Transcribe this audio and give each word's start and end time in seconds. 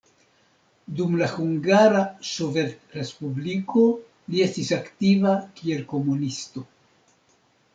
Dum 0.99 1.11
la 1.21 1.25
Hungara 1.33 2.01
Sovetrespubliko 2.29 3.83
li 4.33 4.43
estis 4.47 4.73
aktiva 4.79 5.37
kiel 5.61 5.85
komunisto. 5.93 6.67